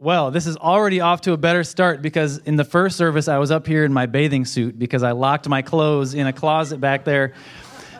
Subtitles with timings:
[0.00, 3.38] Well, this is already off to a better start because in the first service, I
[3.38, 6.80] was up here in my bathing suit because I locked my clothes in a closet
[6.80, 7.34] back there.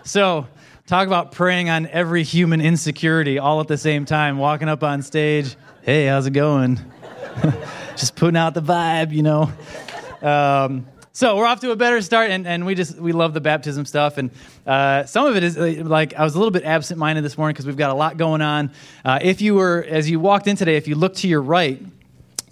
[0.05, 0.47] So,
[0.87, 5.03] talk about preying on every human insecurity all at the same time, walking up on
[5.03, 5.57] stage.
[5.83, 6.79] Hey, how's it going?
[7.97, 9.51] Just putting out the vibe, you know.
[10.23, 13.41] Um, so we're off to a better start, and, and we just we love the
[13.41, 14.31] baptism stuff, and
[14.69, 17.55] uh, some of it is uh, like I was a little bit absent-minded this morning
[17.55, 18.71] because we've got a lot going on.
[19.05, 21.81] Uh, if you were as you walked in today, if you look to your right,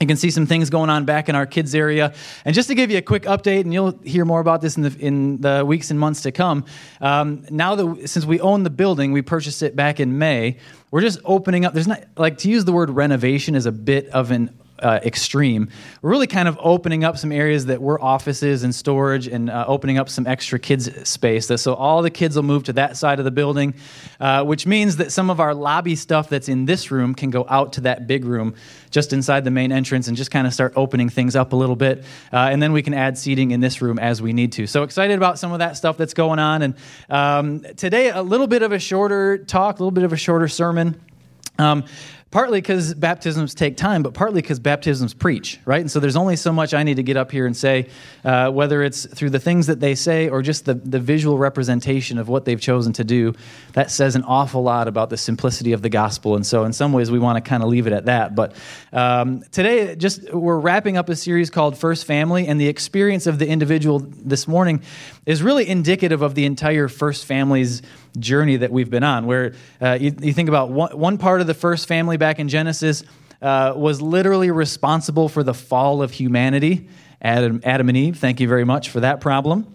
[0.01, 2.15] you can see some things going on back in our kids area.
[2.45, 4.83] And just to give you a quick update, and you'll hear more about this in
[4.83, 6.65] the, in the weeks and months to come.
[7.01, 10.59] Um, now that since we own the building, we purchased it back in May.
[10.91, 11.75] We're just opening up.
[11.75, 15.69] There's not like to use the word renovation is a bit of an uh, extreme.
[16.03, 19.65] We're really kind of opening up some areas that were offices and storage and uh,
[19.67, 21.47] opening up some extra kids space.
[21.47, 23.75] So all the kids will move to that side of the building,
[24.21, 27.47] uh, which means that some of our lobby stuff that's in this room can go
[27.49, 28.55] out to that big room
[28.91, 31.77] just inside the main entrance and just kind of start opening things up a little
[31.77, 32.05] bit.
[32.33, 34.67] Uh, and then we can add seating in this room as we need to.
[34.67, 36.63] So excited about some of that stuff that's going on.
[36.63, 36.75] And
[37.11, 40.49] um, today, a little bit of a shorter talk, a little bit of a shorter
[40.49, 41.01] sermon.
[41.59, 41.85] Um,
[42.31, 45.81] partly because baptisms take time, but partly because baptisms preach, right?
[45.81, 47.89] And so there's only so much I need to get up here and say,
[48.25, 52.19] uh, whether it's through the things that they say or just the, the visual representation
[52.19, 53.35] of what they've chosen to do.
[53.75, 56.35] That says an awful lot about the simplicity of the gospel.
[56.35, 58.35] And so, in some ways, we want to kind of leave it at that.
[58.35, 58.57] But
[58.93, 63.39] um, today, just we're wrapping up a series called First Family, and the experience of
[63.39, 64.83] the individual this morning
[65.27, 67.83] is really indicative of the entire First Family's
[68.19, 71.47] journey that we've been on, where uh, you, you, think about one, one, part of
[71.47, 73.05] the first family back in Genesis
[73.43, 76.89] uh, was literally responsible for the fall of humanity.
[77.21, 79.73] Adam, Adam and Eve, thank you very much for that problem.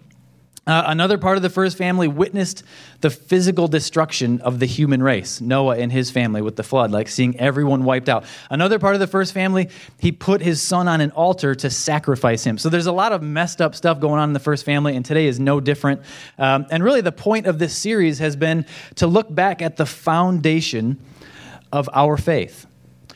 [0.64, 2.62] Uh, another part of the first family witnessed
[3.00, 7.08] the physical destruction of the human race, Noah and his family with the flood, like
[7.08, 8.24] seeing everyone wiped out.
[8.48, 12.44] Another part of the first family, he put his son on an altar to sacrifice
[12.44, 12.58] him.
[12.58, 15.04] So there's a lot of messed up stuff going on in the first family, and
[15.04, 16.02] today is no different.
[16.38, 18.64] Um, and really, the point of this series has been
[18.96, 21.00] to look back at the foundation
[21.72, 22.66] of our faith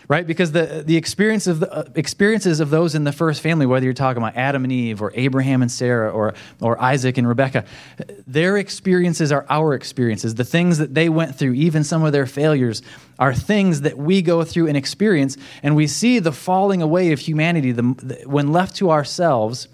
[0.09, 0.27] right?
[0.27, 3.85] Because the, the, experience of the uh, experiences of those in the first family, whether
[3.85, 7.65] you're talking about Adam and Eve or Abraham and Sarah or, or Isaac and Rebecca,
[8.27, 10.35] their experiences are our experiences.
[10.35, 12.83] The things that they went through, even some of their failures,
[13.19, 15.37] are things that we go through and experience.
[15.63, 19.69] And we see the falling away of humanity the, the, when left to ourselves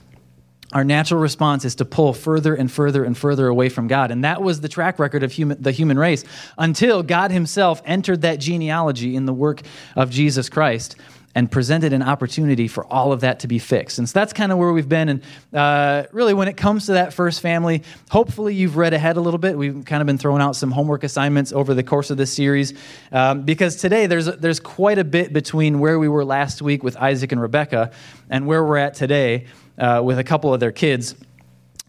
[0.72, 4.10] our natural response is to pull further and further and further away from God.
[4.10, 6.25] And that was the track record of human, the human race
[6.59, 9.62] until God Himself entered that genealogy in the work
[9.97, 10.97] of Jesus Christ
[11.34, 13.98] and presented an opportunity for all of that to be fixed.
[13.98, 15.09] And so that's kind of where we've been.
[15.09, 15.22] And
[15.53, 19.38] uh, really, when it comes to that first family, hopefully you've read ahead a little
[19.38, 19.56] bit.
[19.56, 22.75] We've kind of been throwing out some homework assignments over the course of this series
[23.12, 26.97] um, because today there's, there's quite a bit between where we were last week with
[26.97, 27.92] Isaac and Rebecca
[28.28, 29.47] and where we're at today
[29.78, 31.15] uh, with a couple of their kids.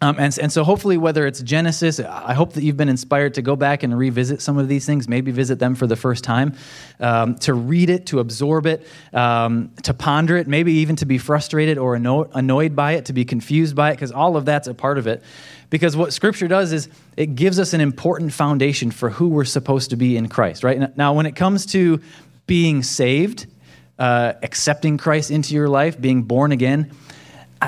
[0.03, 3.41] Um, and, and so, hopefully, whether it's Genesis, I hope that you've been inspired to
[3.41, 6.57] go back and revisit some of these things, maybe visit them for the first time,
[6.99, 11.17] um, to read it, to absorb it, um, to ponder it, maybe even to be
[11.17, 14.67] frustrated or anno- annoyed by it, to be confused by it, because all of that's
[14.67, 15.23] a part of it.
[15.69, 19.89] Because what Scripture does is it gives us an important foundation for who we're supposed
[19.91, 20.97] to be in Christ, right?
[20.97, 22.01] Now, when it comes to
[22.45, 23.47] being saved,
[23.97, 26.91] uh, accepting Christ into your life, being born again,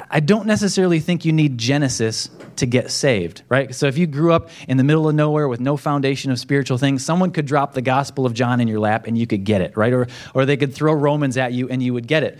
[0.09, 3.73] I don't necessarily think you need Genesis to get saved, right?
[3.75, 6.77] So if you grew up in the middle of nowhere with no foundation of spiritual
[6.77, 9.61] things, someone could drop the Gospel of John in your lap and you could get
[9.61, 9.93] it, right?
[9.93, 12.39] Or, or they could throw Romans at you and you would get it.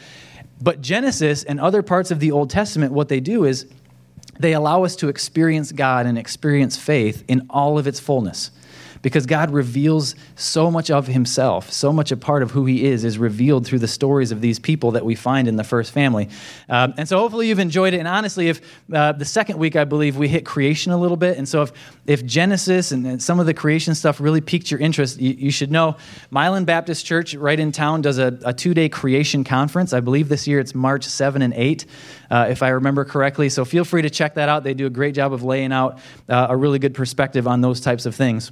[0.62, 3.68] But Genesis and other parts of the Old Testament, what they do is
[4.40, 8.52] they allow us to experience God and experience faith in all of its fullness
[9.06, 13.04] because God reveals so much of himself, so much a part of who he is
[13.04, 16.28] is revealed through the stories of these people that we find in the first family.
[16.70, 18.00] Um, and so hopefully you've enjoyed it.
[18.00, 18.62] And honestly, if
[18.92, 21.38] uh, the second week, I believe, we hit creation a little bit.
[21.38, 21.72] And so if,
[22.08, 25.52] if Genesis and, and some of the creation stuff really piqued your interest, you, you,
[25.52, 25.98] should know
[26.32, 29.94] Milan Baptist Church right in town does a, a two day creation conference.
[29.94, 31.86] I believe this year it's March 7 and 8.
[32.32, 33.50] Uh, if I remember correctly.
[33.50, 34.64] So feel free to check that out.
[34.64, 37.82] They do a great job of laying out uh, a really good perspective on those
[37.82, 38.52] types of things.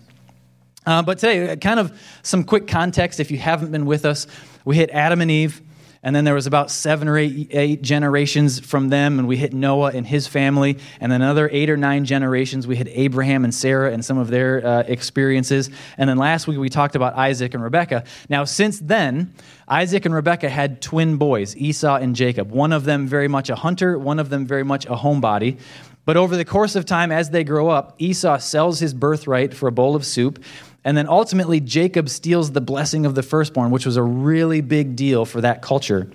[0.85, 4.27] Uh, but today, uh, kind of some quick context if you haven't been with us.
[4.65, 5.61] We hit Adam and Eve,
[6.03, 9.53] and then there was about seven or eight, eight generations from them, and we hit
[9.53, 12.67] Noah and his family, and then another eight or nine generations.
[12.67, 15.69] We hit Abraham and Sarah and some of their uh, experiences.
[15.97, 18.03] And then last week, we talked about Isaac and Rebekah.
[18.27, 19.33] Now, since then,
[19.67, 22.51] Isaac and Rebekah had twin boys, Esau and Jacob.
[22.51, 25.57] One of them very much a hunter, one of them very much a homebody.
[26.05, 29.67] But over the course of time, as they grow up, Esau sells his birthright for
[29.67, 30.43] a bowl of soup
[30.85, 34.95] and then ultimately, Jacob steals the blessing of the firstborn, which was a really big
[34.95, 36.09] deal for that culture.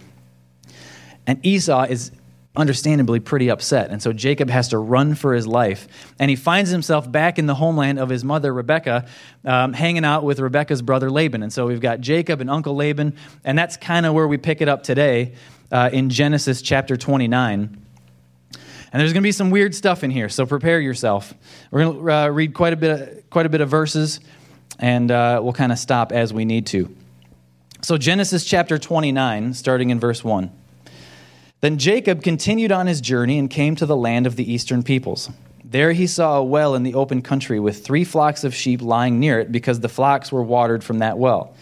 [1.26, 2.12] And Esau is
[2.56, 3.90] understandably pretty upset.
[3.90, 5.86] And so Jacob has to run for his life.
[6.18, 9.06] And he finds himself back in the homeland of his mother, Rebecca,
[9.44, 11.42] um, hanging out with Rebecca's brother, Laban.
[11.42, 13.14] And so we've got Jacob and Uncle Laban.
[13.44, 15.34] And that's kind of where we pick it up today
[15.70, 17.84] uh, in Genesis chapter 29.
[18.90, 21.34] And there's going to be some weird stuff in here, so prepare yourself.
[21.70, 24.18] We're going to uh, read quite a bit, of, quite a bit of verses,
[24.78, 26.94] and uh, we'll kind of stop as we need to.
[27.80, 30.50] So Genesis chapter 29, starting in verse 1.
[31.60, 35.30] Then Jacob continued on his journey and came to the land of the eastern peoples.
[35.64, 39.20] There he saw a well in the open country with three flocks of sheep lying
[39.20, 41.54] near it because the flocks were watered from that well.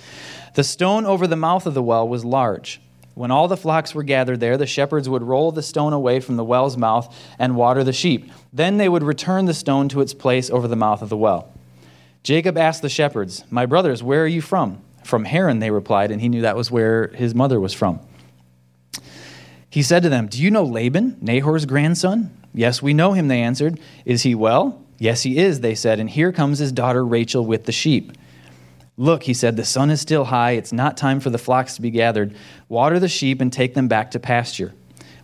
[0.55, 2.81] The stone over the mouth of the well was large.
[3.15, 6.37] When all the flocks were gathered there, the shepherds would roll the stone away from
[6.37, 8.31] the well's mouth and water the sheep.
[8.53, 11.51] Then they would return the stone to its place over the mouth of the well.
[12.27, 14.83] Jacob asked the shepherds, My brothers, where are you from?
[15.05, 18.01] From Haran, they replied, and he knew that was where his mother was from.
[19.71, 22.37] He said to them, Do you know Laban, Nahor's grandson?
[22.53, 23.79] Yes, we know him, they answered.
[24.05, 24.83] Is he well?
[24.99, 28.11] Yes, he is, they said, and here comes his daughter Rachel with the sheep.
[28.97, 30.53] Look, he said, the sun is still high.
[30.53, 32.35] It's not time for the flocks to be gathered.
[32.69, 34.75] Water the sheep and take them back to pasture.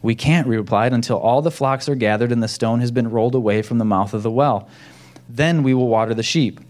[0.03, 3.11] We can't, we replied, until all the flocks are gathered and the stone has been
[3.11, 4.69] rolled away from the mouth of the well.
[5.29, 6.61] Then we will water the sheep.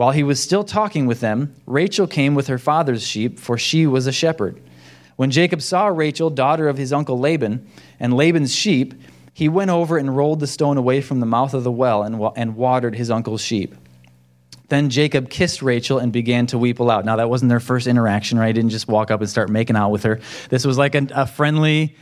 [0.00, 3.86] While he was still talking with them, Rachel came with her father's sheep, for she
[3.86, 4.58] was a shepherd.
[5.16, 7.66] When Jacob saw Rachel, daughter of his uncle Laban,
[7.98, 8.94] and Laban's sheep,
[9.34, 12.18] he went over and rolled the stone away from the mouth of the well and,
[12.34, 13.74] and watered his uncle's sheep.
[14.70, 17.04] Then Jacob kissed Rachel and began to weep aloud.
[17.04, 18.46] Now, that wasn't their first interaction, right?
[18.46, 20.20] He didn't just walk up and start making out with her.
[20.48, 21.94] This was like a, a friendly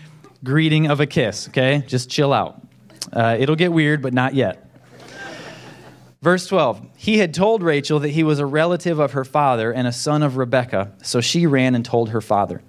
[0.45, 1.83] greeting of a kiss, okay?
[1.89, 2.63] Just chill out.
[3.13, 4.68] Uh, it'll get weird, but not yet.
[6.21, 9.87] Verse 12 He had told Rachel that he was a relative of her father and
[9.87, 12.63] a son of Rebekah, so she ran and told her father.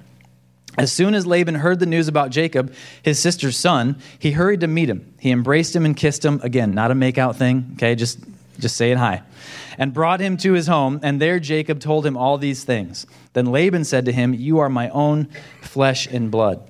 [0.77, 2.73] As soon as Laban heard the news about Jacob,
[3.03, 5.13] his sister's son, he hurried to meet him.
[5.19, 6.39] He embraced him and kissed him.
[6.41, 7.95] Again, not a makeout thing, okay?
[7.95, 8.19] Just,
[8.59, 9.23] just saying hi.
[9.77, 13.07] And brought him to his home, and there Jacob told him all these things.
[13.33, 15.27] Then Laban said to him, You are my own
[15.61, 16.68] flesh and blood.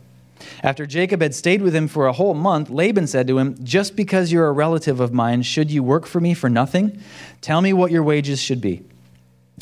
[0.63, 3.95] After Jacob had stayed with him for a whole month, Laban said to him, Just
[3.95, 7.01] because you're a relative of mine, should you work for me for nothing?
[7.41, 8.83] Tell me what your wages should be.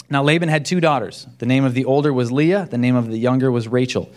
[0.09, 1.27] Now, Laban had two daughters.
[1.39, 4.09] The name of the older was Leah, the name of the younger was Rachel.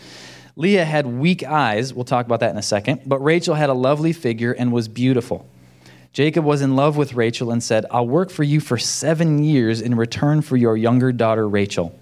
[0.57, 3.75] Leah had weak eyes, we'll talk about that in a second, but Rachel had a
[3.75, 5.49] lovely figure and was beautiful.
[6.13, 9.81] Jacob was in love with Rachel and said, I'll work for you for seven years
[9.81, 11.97] in return for your younger daughter Rachel.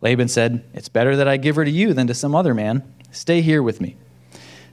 [0.00, 2.82] Laban said, It's better that I give her to you than to some other man.
[3.10, 3.96] Stay here with me.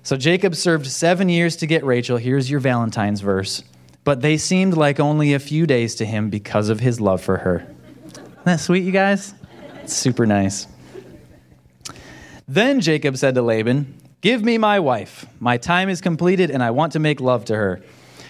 [0.03, 2.17] So Jacob served seven years to get Rachel.
[2.17, 3.63] Here's your Valentine's verse.
[4.03, 7.37] But they seemed like only a few days to him because of his love for
[7.37, 7.67] her.
[8.07, 9.33] Isn't that sweet, you guys?
[9.83, 10.65] It's super nice.
[12.47, 15.25] Then Jacob said to Laban, Give me my wife.
[15.39, 17.81] My time is completed, and I want to make love to her.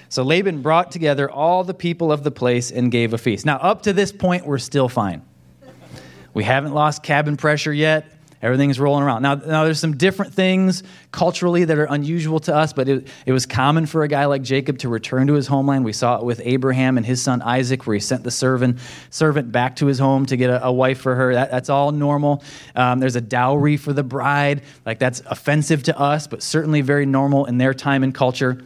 [0.09, 3.45] So Laban brought together all the people of the place and gave a feast.
[3.45, 5.21] Now, up to this point, we're still fine.
[6.33, 8.11] We haven't lost cabin pressure yet.
[8.41, 9.23] Everything's rolling around.
[9.23, 13.31] Now, now there's some different things culturally that are unusual to us, but it, it
[13.31, 15.83] was common for a guy like Jacob to return to his homeland.
[15.83, 18.79] We saw it with Abraham and his son Isaac, where he sent the servant,
[19.09, 21.33] servant back to his home to get a, a wife for her.
[21.33, 22.43] That, that's all normal.
[22.75, 24.61] Um, there's a dowry for the bride.
[24.85, 28.61] Like, that's offensive to us, but certainly very normal in their time and culture.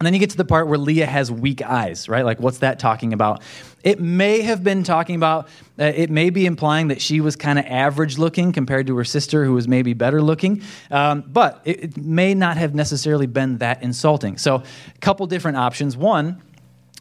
[0.00, 2.24] And then you get to the part where Leah has weak eyes, right?
[2.24, 3.42] Like, what's that talking about?
[3.84, 7.58] It may have been talking about, uh, it may be implying that she was kind
[7.58, 10.62] of average looking compared to her sister, who was maybe better looking.
[10.90, 14.38] Um, but it, it, may not have necessarily been that insulting.
[14.38, 15.98] So, a couple different options.
[15.98, 16.40] One,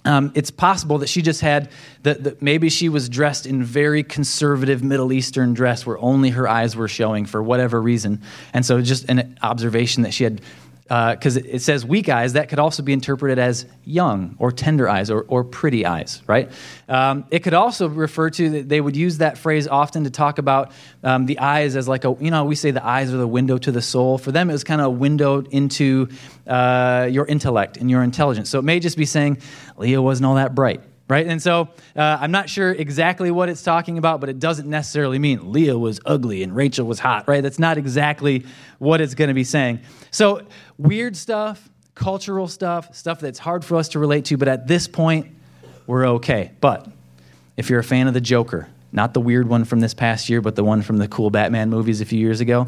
[0.04, 1.70] um, it's possible that she just had
[2.04, 6.76] that maybe she was dressed in very conservative Middle Eastern dress where only her eyes
[6.76, 8.22] were showing for whatever reason.
[8.54, 10.42] And so, just an observation that she had
[10.90, 14.90] because uh, it says weak eyes, that could also be interpreted as young or tender
[14.90, 16.52] eyes or, or pretty eyes, right?
[16.88, 20.72] Um, it could also refer to, they would use that phrase often to talk about
[21.04, 23.60] um, the eyes as like a, you know, we say the eyes are the window
[23.60, 24.18] to the soul.
[24.18, 26.10] For them, it was kind of a window into
[26.48, 28.50] uh, your intellect and your intelligence.
[28.50, 29.44] So it may just be saying
[29.78, 31.26] Leah wasn't all that bright right?
[31.26, 35.18] And so uh, I'm not sure exactly what it's talking about, but it doesn't necessarily
[35.18, 37.42] mean Leah was ugly and Rachel was hot, right?
[37.42, 38.46] That's not exactly
[38.78, 39.82] what it's going to be saying.
[40.12, 40.44] So
[40.78, 44.88] weird stuff, cultural stuff, stuff that's hard for us to relate to, but at this
[44.88, 45.36] point,
[45.88, 46.52] we're okay.
[46.62, 46.88] But
[47.58, 50.42] if you're a fan of the Joker, not the weird one from this past year,
[50.42, 52.68] but the one from the cool Batman movies a few years ago,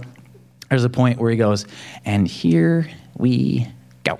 [0.69, 1.67] there's a point where he goes,
[2.05, 3.67] and here we
[4.03, 4.17] go.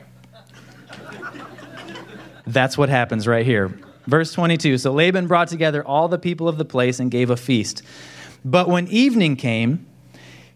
[2.46, 3.76] That's what happens right here.
[4.12, 7.38] Verse 22 So Laban brought together all the people of the place and gave a
[7.38, 7.82] feast.
[8.44, 9.88] But when evening came,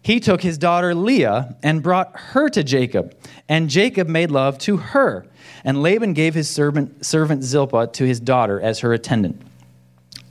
[0.02, 3.16] he took his daughter Leah and brought her to Jacob,
[3.48, 5.26] and Jacob made love to her.
[5.64, 9.40] And Laban gave his servant, servant Zilpah to his daughter as her attendant.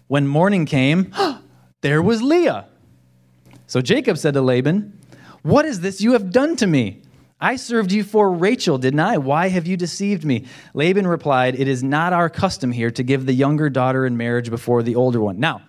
[0.05, 1.12] When morning came,
[1.82, 2.67] there was Leah.
[3.65, 5.00] So Jacob said to Laban,
[5.41, 7.01] What is this you have done to me?
[7.39, 9.18] I served you for Rachel, didn't I?
[9.18, 10.46] Why have you deceived me?
[10.74, 14.50] Laban replied, It is not our custom here to give the younger daughter in marriage
[14.50, 15.38] before the older one.
[15.38, 15.62] Now,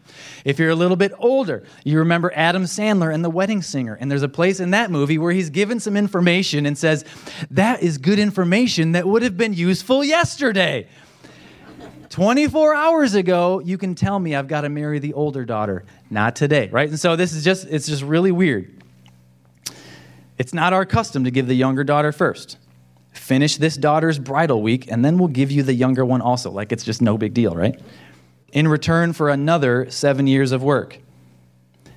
[0.45, 3.95] if you're a little bit older, you remember Adam Sandler and The Wedding Singer.
[3.95, 7.05] And there's a place in that movie where he's given some information and says,
[7.51, 10.87] That is good information that would have been useful yesterday.
[12.11, 15.85] 24 hours ago, you can tell me I've got to marry the older daughter.
[16.11, 16.89] Not today, right?
[16.89, 18.76] And so this is just, it's just really weird.
[20.39, 22.59] It's not our custom to give the younger daughter first.
[23.13, 26.51] Finish this daughter's bridal week, and then we'll give you the younger one also.
[26.51, 27.81] Like it's just no big deal, right?
[28.53, 30.99] In return for another seven years of work.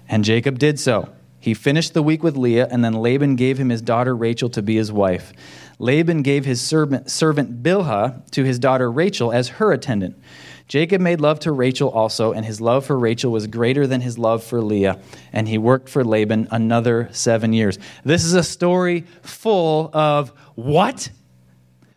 [0.07, 1.09] And Jacob did so.
[1.39, 4.61] He finished the week with Leah, and then Laban gave him his daughter Rachel to
[4.61, 5.31] be his wife.
[5.77, 10.17] Laban gave his servant, servant Bilhah to his daughter Rachel as her attendant.
[10.69, 14.19] Jacob made love to Rachel also, and his love for Rachel was greater than his
[14.19, 14.99] love for Leah,
[15.33, 17.79] and he worked for Laban another seven years.
[18.05, 21.09] This is a story full of what?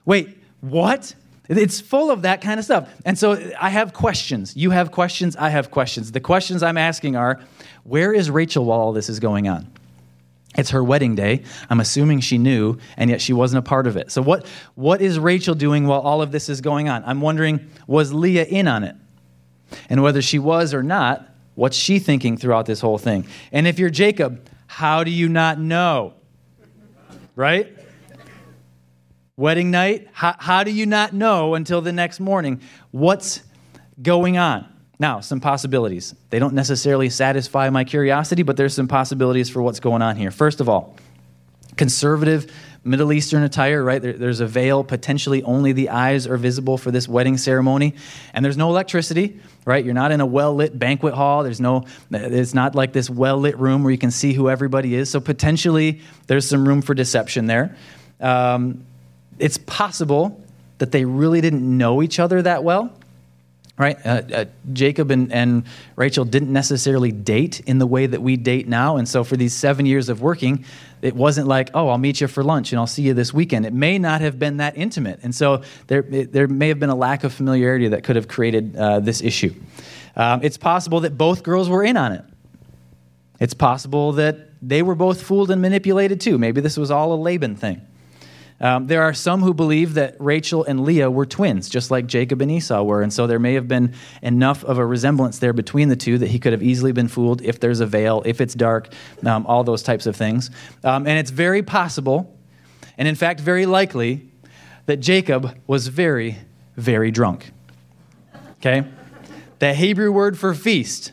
[0.06, 1.14] Wait, what?
[1.50, 2.88] It's full of that kind of stuff.
[3.04, 4.56] And so I have questions.
[4.56, 5.36] You have questions.
[5.36, 6.12] I have questions.
[6.12, 7.40] The questions I'm asking are
[7.84, 9.70] where is Rachel while all this is going on?
[10.56, 11.42] It's her wedding day.
[11.70, 14.10] I'm assuming she knew, and yet she wasn't a part of it.
[14.10, 17.02] So, what, what is Rachel doing while all of this is going on?
[17.06, 18.96] I'm wondering, was Leah in on it?
[19.88, 23.26] And whether she was or not, what's she thinking throughout this whole thing?
[23.50, 26.14] And if you're Jacob, how do you not know?
[27.34, 27.74] Right?
[29.36, 33.42] Wedding night, how, how do you not know until the next morning what's
[34.00, 34.71] going on?
[35.02, 36.14] Now, some possibilities.
[36.30, 40.30] They don't necessarily satisfy my curiosity, but there's some possibilities for what's going on here.
[40.30, 40.94] First of all,
[41.76, 42.52] conservative
[42.84, 44.00] Middle Eastern attire, right?
[44.00, 47.96] There, there's a veil, potentially only the eyes are visible for this wedding ceremony.
[48.32, 49.84] And there's no electricity, right?
[49.84, 51.42] You're not in a well lit banquet hall.
[51.42, 54.94] There's no, it's not like this well lit room where you can see who everybody
[54.94, 55.10] is.
[55.10, 57.76] So potentially there's some room for deception there.
[58.20, 58.84] Um,
[59.40, 60.40] it's possible
[60.78, 62.92] that they really didn't know each other that well
[63.82, 63.98] right?
[64.06, 65.64] Uh, uh, Jacob and, and
[65.96, 68.96] Rachel didn't necessarily date in the way that we date now.
[68.96, 70.64] And so for these seven years of working,
[71.02, 73.66] it wasn't like, oh, I'll meet you for lunch and I'll see you this weekend.
[73.66, 75.20] It may not have been that intimate.
[75.24, 78.28] And so there, it, there may have been a lack of familiarity that could have
[78.28, 79.52] created uh, this issue.
[80.14, 82.24] Um, it's possible that both girls were in on it.
[83.40, 86.38] It's possible that they were both fooled and manipulated too.
[86.38, 87.80] Maybe this was all a Laban thing.
[88.62, 92.40] Um, there are some who believe that Rachel and Leah were twins, just like Jacob
[92.40, 93.02] and Esau were.
[93.02, 93.92] And so there may have been
[94.22, 97.42] enough of a resemblance there between the two that he could have easily been fooled
[97.42, 98.94] if there's a veil, if it's dark,
[99.26, 100.50] um, all those types of things.
[100.84, 102.32] Um, and it's very possible,
[102.96, 104.28] and in fact, very likely,
[104.86, 106.38] that Jacob was very,
[106.76, 107.50] very drunk.
[108.58, 108.84] Okay?
[109.58, 111.12] The Hebrew word for feast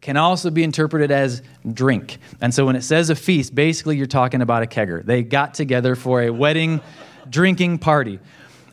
[0.00, 1.42] can also be interpreted as
[1.74, 2.18] drink.
[2.40, 5.04] And so when it says a feast, basically you're talking about a kegger.
[5.04, 6.80] They got together for a wedding
[7.28, 8.18] drinking party.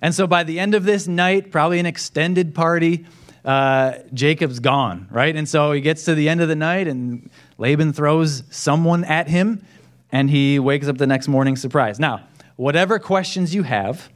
[0.01, 3.05] And so by the end of this night, probably an extended party,
[3.43, 5.35] uh, Jacob's gone, right?
[5.35, 9.27] And so he gets to the end of the night, and Laban throws someone at
[9.27, 9.63] him,
[10.11, 11.99] and he wakes up the next morning surprised.
[11.99, 14.09] Now, whatever questions you have,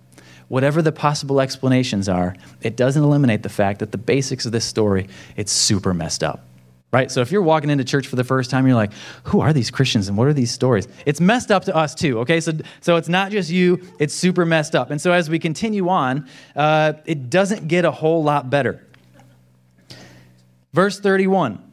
[0.47, 4.65] whatever the possible explanations are, it doesn't eliminate the fact that the basics of this
[4.65, 6.48] story, it's super messed up
[6.91, 7.11] right?
[7.11, 8.91] So if you're walking into church for the first time, you're like,
[9.23, 10.87] who are these Christians and what are these stories?
[11.05, 12.39] It's messed up to us too, okay?
[12.39, 14.89] So, so it's not just you, it's super messed up.
[14.89, 18.85] And so as we continue on, uh, it doesn't get a whole lot better.
[20.73, 21.63] Verse 31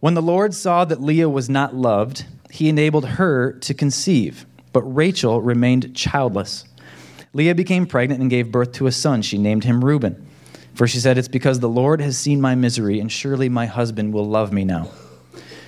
[0.00, 4.82] When the Lord saw that Leah was not loved, he enabled her to conceive, but
[4.82, 6.64] Rachel remained childless.
[7.32, 9.22] Leah became pregnant and gave birth to a son.
[9.22, 10.26] She named him Reuben.
[10.80, 14.14] For she said, It's because the Lord has seen my misery, and surely my husband
[14.14, 14.88] will love me now.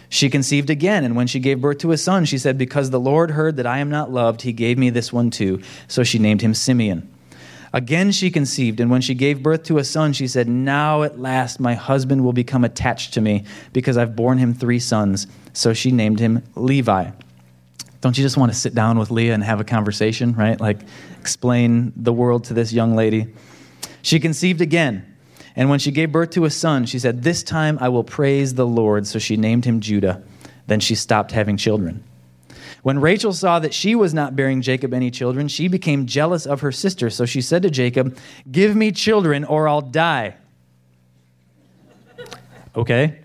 [0.09, 2.99] She conceived again, and when she gave birth to a son, she said, Because the
[2.99, 5.61] Lord heard that I am not loved, he gave me this one too.
[5.87, 7.13] So she named him Simeon.
[7.75, 11.19] Again she conceived, and when she gave birth to a son, she said, Now at
[11.19, 15.27] last my husband will become attached to me, because I've borne him three sons.
[15.53, 17.11] So she named him Levi.
[18.01, 20.59] Don't you just want to sit down with Leah and have a conversation, right?
[20.59, 20.81] Like
[21.21, 23.35] explain the world to this young lady?
[24.03, 25.07] She conceived again.
[25.55, 28.55] And when she gave birth to a son, she said, This time I will praise
[28.55, 29.07] the Lord.
[29.07, 30.23] So she named him Judah.
[30.67, 32.03] Then she stopped having children.
[32.83, 36.63] When Rachel saw that she was not bearing Jacob any children, she became jealous of
[36.63, 37.11] her sister.
[37.11, 38.17] So she said to Jacob,
[38.51, 40.35] Give me children or I'll die.
[42.75, 43.22] Okay?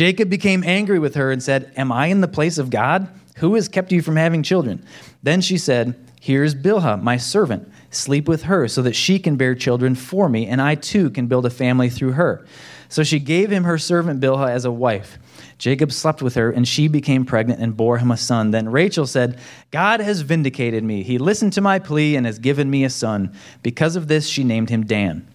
[0.00, 3.06] Jacob became angry with her and said, Am I in the place of God?
[3.36, 4.82] Who has kept you from having children?
[5.22, 7.70] Then she said, Here's Bilhah, my servant.
[7.90, 11.26] Sleep with her so that she can bear children for me, and I too can
[11.26, 12.46] build a family through her.
[12.88, 15.18] So she gave him her servant Bilhah as a wife.
[15.58, 18.52] Jacob slept with her, and she became pregnant and bore him a son.
[18.52, 19.38] Then Rachel said,
[19.70, 21.02] God has vindicated me.
[21.02, 23.36] He listened to my plea and has given me a son.
[23.62, 25.28] Because of this, she named him Dan.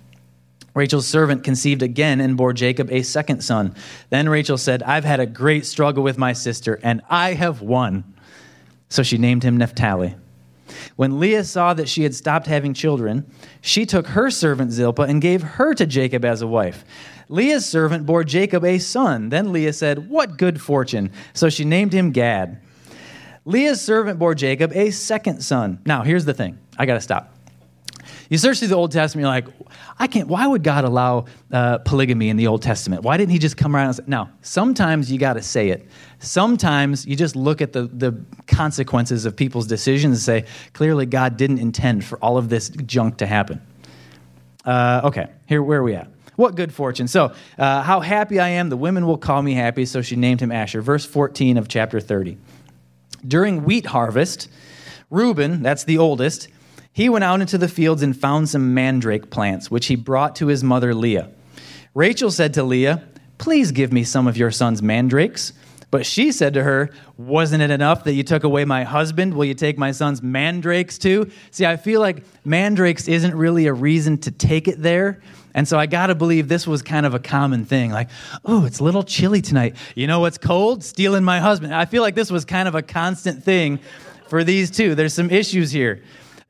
[0.76, 3.74] Rachel's servant conceived again and bore Jacob a second son.
[4.10, 8.04] Then Rachel said, I've had a great struggle with my sister, and I have won.
[8.90, 10.16] So she named him Naphtali.
[10.96, 13.26] When Leah saw that she had stopped having children,
[13.62, 16.84] she took her servant Zilpah and gave her to Jacob as a wife.
[17.30, 19.30] Leah's servant bore Jacob a son.
[19.30, 21.12] Then Leah said, What good fortune!
[21.34, 22.62] So she named him Gad.
[23.46, 25.80] Leah's servant bore Jacob a second son.
[25.86, 27.35] Now, here's the thing I got to stop.
[28.30, 31.80] You search through the Old Testament, you're like, I can't, why would God allow uh,
[31.80, 33.04] polygamy in the Old Testament?
[33.04, 35.88] Why didn't he just come around and say, now, sometimes you got to say it.
[36.20, 41.38] Sometimes you just look at the, the consequences of people's decisions and say, clearly God
[41.38, 43.62] didn't intend for all of this junk to happen.
[44.66, 46.08] Uh, okay, here, where are we at?
[46.36, 47.08] What good fortune.
[47.08, 49.86] So, uh, how happy I am, the women will call me happy.
[49.86, 50.82] So she named him Asher.
[50.82, 52.38] Verse 14 of chapter 30.
[53.26, 54.50] During wheat harvest,
[55.10, 56.50] Reuben, that's the oldest,
[56.96, 60.48] he went out into the fields and found some mandrake plants, which he brought to
[60.48, 61.30] his mother Leah.
[61.94, 63.04] Rachel said to Leah,
[63.38, 65.52] Please give me some of your son's mandrakes.
[65.92, 69.34] But she said to her, Wasn't it enough that you took away my husband?
[69.34, 71.30] Will you take my son's mandrakes too?
[71.52, 75.22] See, I feel like mandrakes isn't really a reason to take it there.
[75.54, 77.92] And so I got to believe this was kind of a common thing.
[77.92, 78.08] Like,
[78.46, 79.76] oh, it's a little chilly tonight.
[79.96, 80.82] You know what's cold?
[80.82, 81.76] Stealing my husband.
[81.76, 83.80] I feel like this was kind of a constant thing
[84.30, 84.96] for these two.
[84.96, 86.02] There's some issues here.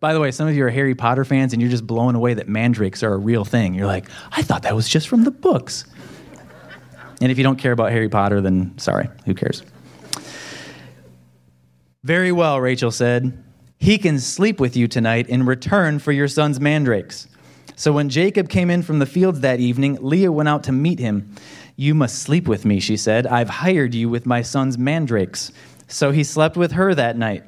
[0.05, 2.35] By the way, some of you are Harry Potter fans and you're just blown away
[2.35, 3.73] that mandrakes are a real thing.
[3.73, 5.83] You're like, I thought that was just from the books.
[7.21, 9.63] And if you don't care about Harry Potter, then sorry, who cares?
[12.03, 13.43] Very well, Rachel said.
[13.79, 17.27] He can sleep with you tonight in return for your son's mandrakes.
[17.75, 20.99] So when Jacob came in from the fields that evening, Leah went out to meet
[20.99, 21.33] him.
[21.77, 23.25] You must sleep with me, she said.
[23.25, 25.51] I've hired you with my son's mandrakes.
[25.87, 27.43] So he slept with her that night.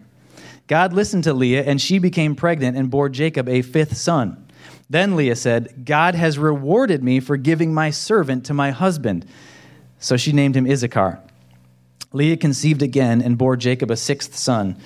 [0.67, 4.45] God listened to Leah, and she became pregnant and bore Jacob a fifth son.
[4.89, 9.25] Then Leah said, God has rewarded me for giving my servant to my husband.
[9.99, 11.19] So she named him Issachar.
[12.13, 14.77] Leah conceived again and bore Jacob a sixth son.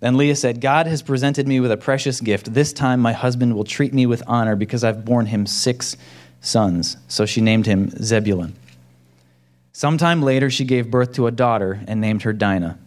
[0.00, 2.54] Then Leah said, God has presented me with a precious gift.
[2.54, 5.96] This time my husband will treat me with honor because I've borne him six
[6.40, 6.96] sons.
[7.08, 8.54] So she named him Zebulun.
[9.72, 12.78] Sometime later, she gave birth to a daughter and named her Dinah.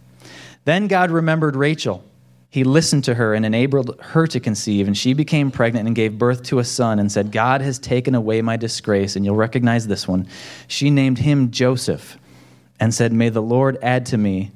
[0.65, 2.03] Then God remembered Rachel.
[2.54, 6.20] He listened to her and enabled her to conceive, and she became pregnant and gave
[6.20, 9.88] birth to a son and said, God has taken away my disgrace, and you'll recognize
[9.88, 10.28] this one.
[10.68, 12.16] She named him Joseph
[12.80, 14.52] and said, May the Lord add to me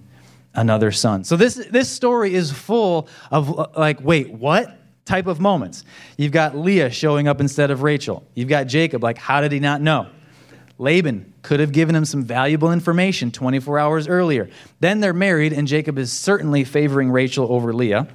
[0.54, 1.24] another son.
[1.24, 4.78] So this this story is full of like, wait, what?
[5.06, 5.84] Type of moments.
[6.18, 8.24] You've got Leah showing up instead of Rachel.
[8.36, 10.06] You've got Jacob, like, how did he not know?
[10.80, 14.50] Laban could have given him some valuable information 24 hours earlier.
[14.80, 18.08] Then they're married, and Jacob is certainly favoring Rachel over Leah.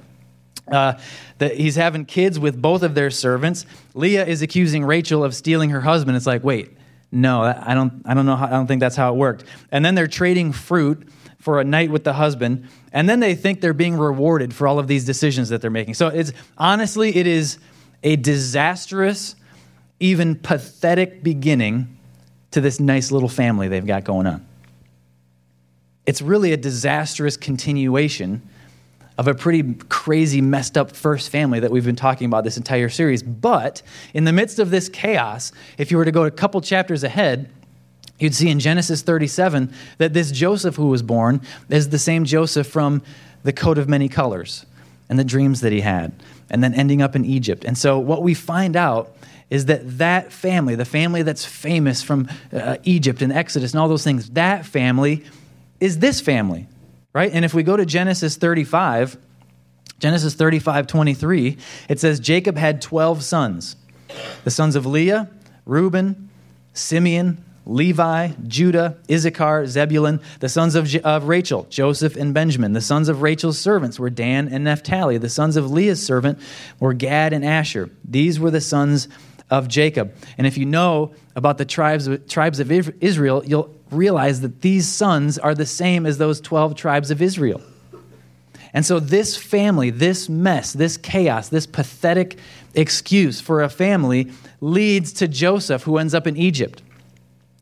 [0.71, 0.93] Uh,
[1.39, 3.65] that he's having kids with both of their servants.
[3.93, 6.15] Leah is accusing Rachel of stealing her husband.
[6.15, 6.77] It's like, wait,
[7.11, 9.43] no, I don't, I don't know, how, I don't think that's how it worked.
[9.71, 13.59] And then they're trading fruit for a night with the husband, and then they think
[13.59, 15.95] they're being rewarded for all of these decisions that they're making.
[15.95, 17.57] So it's honestly, it is
[18.01, 19.35] a disastrous,
[19.99, 21.97] even pathetic beginning
[22.53, 24.45] to this nice little family they've got going on.
[26.05, 28.41] It's really a disastrous continuation
[29.17, 32.89] of a pretty crazy, messed up first family that we've been talking about this entire
[32.89, 33.21] series.
[33.21, 37.03] But in the midst of this chaos, if you were to go a couple chapters
[37.03, 37.49] ahead,
[38.19, 42.67] You'd see in Genesis 37 that this Joseph who was born is the same Joseph
[42.67, 43.01] from
[43.43, 44.65] the coat of many colors
[45.09, 46.13] and the dreams that he had,
[46.49, 47.65] and then ending up in Egypt.
[47.65, 49.15] And so, what we find out
[49.49, 53.87] is that that family, the family that's famous from uh, Egypt and Exodus and all
[53.87, 55.23] those things, that family
[55.79, 56.67] is this family,
[57.13, 57.31] right?
[57.33, 59.17] And if we go to Genesis 35,
[59.99, 61.57] Genesis 35 23,
[61.89, 63.75] it says Jacob had 12 sons
[64.43, 65.27] the sons of Leah,
[65.65, 66.29] Reuben,
[66.73, 72.73] Simeon, Levi, Judah, Issachar, Zebulun, the sons of, of Rachel, Joseph and Benjamin.
[72.73, 75.17] The sons of Rachel's servants were Dan and Naphtali.
[75.17, 76.39] The sons of Leah's servant
[76.79, 77.89] were Gad and Asher.
[78.03, 79.07] These were the sons
[79.53, 80.15] of Jacob.
[80.39, 85.37] And if you know about the tribes, tribes of Israel, you'll realize that these sons
[85.37, 87.61] are the same as those 12 tribes of Israel.
[88.73, 92.39] And so, this family, this mess, this chaos, this pathetic
[92.73, 96.81] excuse for a family leads to Joseph, who ends up in Egypt.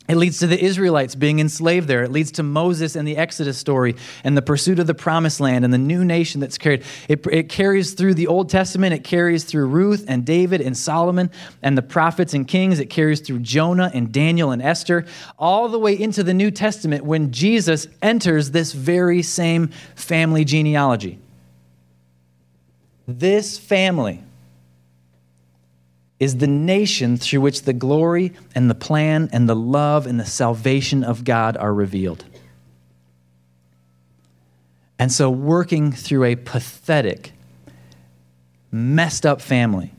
[0.10, 2.04] It leads to the Israelites being enslaved there.
[2.04, 5.64] It leads to Moses and the Exodus story and the pursuit of the promised land
[5.64, 6.84] and the new nation that's carried.
[7.08, 8.94] It, it, carries through the Old Testament.
[8.94, 11.30] It carries through Ruth and David and Solomon
[11.62, 12.80] and the prophets and kings.
[12.80, 15.06] It carries through Jonah and Daniel and Esther,
[15.38, 21.20] all the way into the New Testament when Jesus enters this very same family genealogy.
[23.08, 24.24] This family
[26.22, 30.26] is the nation through which the glory and the plan and the love and the
[30.26, 32.24] salvation of God are revealed.
[35.00, 37.34] And so, working through a pathetic,
[38.72, 39.94] messed up family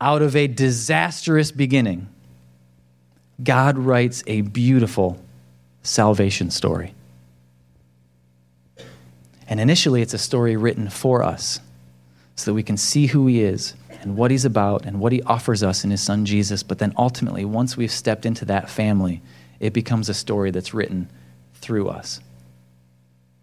[0.00, 2.08] out of a disastrous beginning,
[3.40, 5.22] God writes a beautiful
[5.84, 6.92] salvation story.
[9.46, 11.60] And initially, it's a story written for us
[12.34, 15.22] so that we can see who He is and what he's about and what he
[15.22, 16.62] offers us in his son Jesus.
[16.62, 19.22] But then ultimately, once we've stepped into that family,
[19.60, 21.10] it becomes a story that's written
[21.54, 22.20] through us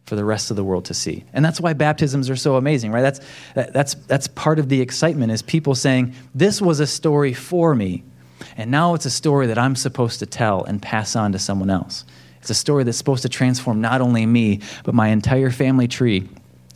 [0.06, 1.24] for the rest of the world to see.
[1.32, 3.02] And that's why baptisms are so amazing, right?
[3.02, 3.22] That's,
[3.56, 8.04] that's, that's part of the excitement is people saying, this was a story for me,
[8.58, 11.70] and now it's a story that I'm supposed to tell and pass on to someone
[11.70, 12.04] else.
[12.42, 16.28] It's a story that's supposed to transform not only me, but my entire family tree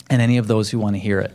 [0.10, 1.34] and any of those who want to hear it.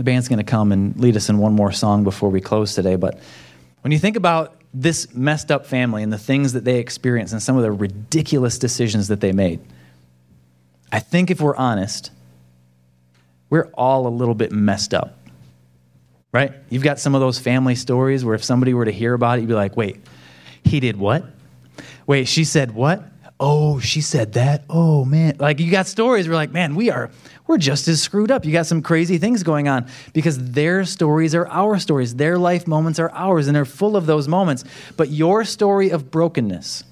[0.00, 2.74] The band's going to come and lead us in one more song before we close
[2.74, 2.96] today.
[2.96, 3.20] But
[3.82, 7.42] when you think about this messed up family and the things that they experienced and
[7.42, 9.60] some of the ridiculous decisions that they made,
[10.90, 12.12] I think if we're honest,
[13.50, 15.18] we're all a little bit messed up.
[16.32, 16.54] Right?
[16.70, 19.42] You've got some of those family stories where if somebody were to hear about it,
[19.42, 19.98] you'd be like, wait,
[20.64, 21.26] he did what?
[22.06, 23.04] Wait, she said what?
[23.42, 24.64] Oh, she said that.
[24.68, 25.36] Oh, man.
[25.38, 27.10] Like you got stories We're like, man, we are
[27.50, 28.44] we're just as screwed up.
[28.44, 32.14] You got some crazy things going on because their stories are our stories.
[32.14, 34.62] Their life moments are ours, and they're full of those moments.
[34.96, 36.84] But your story of brokenness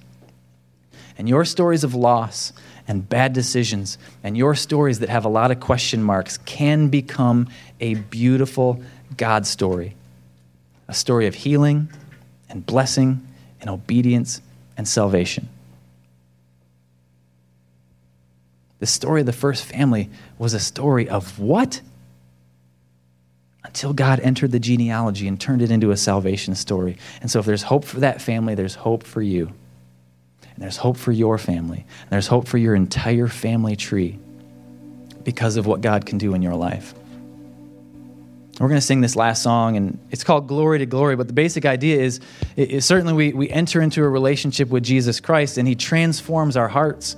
[1.17, 2.53] and your stories of loss
[2.89, 7.49] and bad decisions and your stories that have a lot of question marks can become
[7.79, 8.83] a beautiful
[9.17, 9.95] God story.
[10.89, 11.89] A story of healing
[12.49, 13.25] and blessing
[13.61, 14.43] and obedience
[14.77, 15.49] and salvation.
[18.79, 21.81] The story of the first family was a story of what?
[23.65, 26.97] Until God entered the genealogy and turned it into a salvation story.
[27.21, 29.53] And so, if there's hope for that family, there's hope for you.
[30.43, 31.85] And there's hope for your family.
[32.03, 34.19] And there's hope for your entire family tree
[35.25, 36.95] because of what God can do in your life.
[38.59, 41.15] We're going to sing this last song, and it's called Glory to Glory.
[41.15, 42.19] But the basic idea is,
[42.57, 46.67] is certainly we, we enter into a relationship with Jesus Christ, and He transforms our
[46.67, 47.15] hearts.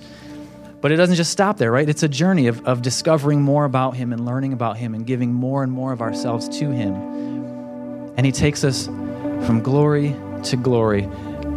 [0.80, 1.88] But it doesn't just stop there, right?
[1.88, 5.32] It's a journey of, of discovering more about Him and learning about Him and giving
[5.32, 6.94] more and more of ourselves to Him.
[8.16, 11.08] And He takes us from glory to glory,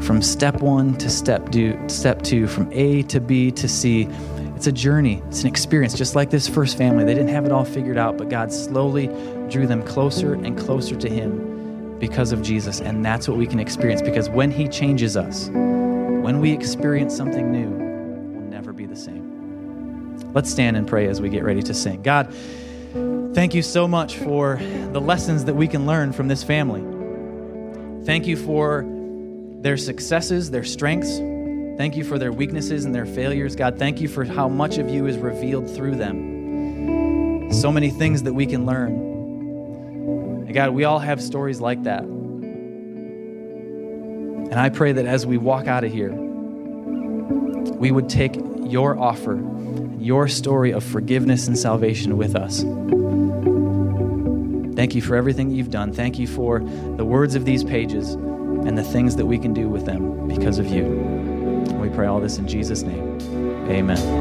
[0.01, 4.09] from step one to step, do, step two, from A to B to C.
[4.57, 7.05] It's a journey, it's an experience, just like this first family.
[7.05, 9.07] They didn't have it all figured out, but God slowly
[9.49, 12.81] drew them closer and closer to Him because of Jesus.
[12.81, 17.49] And that's what we can experience because when He changes us, when we experience something
[17.51, 17.83] new.
[20.34, 22.02] Let's stand and pray as we get ready to sing.
[22.02, 22.34] God,
[23.34, 24.58] thank you so much for
[24.91, 26.84] the lessons that we can learn from this family.
[28.06, 28.86] Thank you for
[29.62, 31.17] their successes, their strengths.
[31.78, 33.56] Thank you for their weaknesses and their failures.
[33.56, 37.52] God, thank you for how much of you is revealed through them.
[37.52, 38.91] So many things that we can learn.
[40.45, 42.04] And God, we all have stories like that.
[44.54, 49.36] And I pray that as we walk out of here, we would take your offer,
[50.04, 52.63] your story of forgiveness and salvation with us.
[54.76, 55.94] Thank you for everything you've done.
[55.94, 59.70] Thank you for the words of these pages and the things that we can do
[59.70, 60.84] with them because of you.
[61.80, 63.18] We pray all this in Jesus' name.
[63.70, 64.04] Amen.